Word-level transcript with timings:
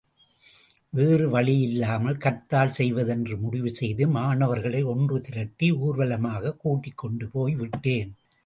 வேறு 0.89 1.39
வழியில்லாமல் 1.39 2.19
ஹர்த்தால் 2.19 2.69
செய்வதென்று 2.69 3.37
முடிவு 3.37 3.69
செய்து 3.69 4.07
மாணவர்களை 4.07 4.83
ஒன்று 4.83 5.21
திரட்டி 5.21 5.71
ஊர்வலமாகக் 5.71 6.57
கூட்டிக் 6.57 6.97
கொண்டுபோய் 6.97 7.55
விட்டேன். 7.55 8.15